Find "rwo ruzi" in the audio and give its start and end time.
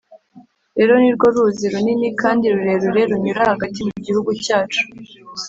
1.15-1.65